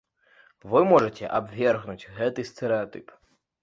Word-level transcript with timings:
Вы 0.71 0.81
можаце 0.93 1.31
абвергнуць 1.41 2.09
гэты 2.19 2.51
стэрэатып? 2.55 3.19